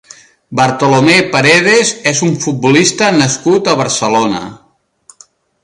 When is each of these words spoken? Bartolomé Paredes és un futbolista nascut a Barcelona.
Bartolomé 0.59 1.17
Paredes 1.35 1.91
és 2.13 2.23
un 2.29 2.33
futbolista 2.45 3.11
nascut 3.19 3.71
a 3.75 3.77
Barcelona. 3.83 4.43